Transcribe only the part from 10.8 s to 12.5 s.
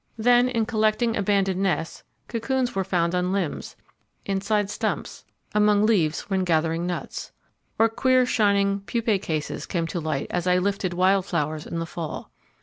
wild flowers in the fall.